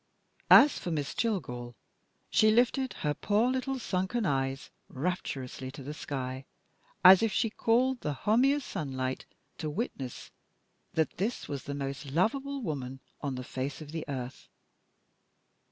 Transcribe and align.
As 0.49 0.79
for 0.79 0.89
Miss 0.89 1.13
Jillgall, 1.13 1.75
she 2.31 2.49
lifted 2.49 2.93
her 3.05 3.13
poor 3.13 3.51
little 3.51 3.77
sunken 3.77 4.25
eyes 4.25 4.71
rapturously 4.89 5.69
to 5.69 5.83
the 5.83 5.93
sky, 5.93 6.45
as 7.05 7.21
if 7.21 7.31
she 7.31 7.51
called 7.51 8.01
the 8.01 8.13
homiest 8.25 8.65
sunlight 8.67 9.27
to 9.59 9.69
witness 9.69 10.31
that 10.95 11.17
this 11.17 11.47
was 11.47 11.65
the 11.65 11.75
most 11.75 12.07
lovable 12.07 12.63
woman 12.63 12.99
on 13.21 13.35
the 13.35 13.43
face 13.43 13.79
of 13.79 13.91
the 13.91 14.03
earth. 14.07 14.49